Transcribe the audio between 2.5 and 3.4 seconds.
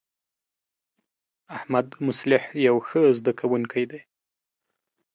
یو ښه زده